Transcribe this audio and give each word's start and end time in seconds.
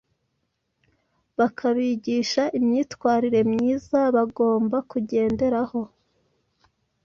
bakabigisha 1.39 2.43
imyitwarire 2.57 3.39
myiza 3.51 3.99
bagomba 4.15 4.77
kugenderaho. 4.91 5.81